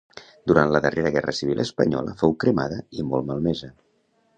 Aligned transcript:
Durant 0.51 0.71
la 0.75 0.81
darrera 0.85 1.11
guerra 1.17 1.35
civil 1.41 1.63
espanyola 1.65 2.17
fou 2.25 2.37
cremada 2.45 2.85
i 3.03 3.11
molt 3.13 3.31
malmesa. 3.33 3.75